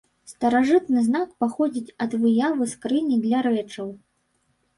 Старажытны 0.29 1.03
знак 1.07 1.29
паходзіць 1.45 1.93
ад 2.07 2.11
выявы 2.25 2.63
скрыні 2.73 3.19
для 3.27 3.45
рэчаў. 3.49 3.87